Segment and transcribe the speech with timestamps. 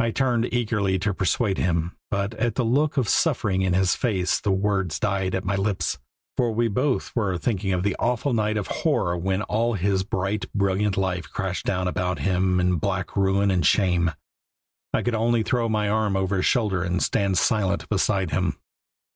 [0.00, 4.40] I turned eagerly to persuade him, but at the look of suffering in his face
[4.40, 6.00] the words died at my lips,
[6.36, 10.46] for we both were thinking of the awful night of horror when all his bright,
[10.52, 14.10] brilliant life crashed down about him in black ruin and shame.
[14.92, 18.58] I could only throw my arm over his shoulder and stand silent beside him.